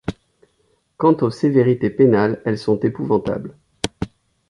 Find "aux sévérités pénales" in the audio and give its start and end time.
1.21-2.41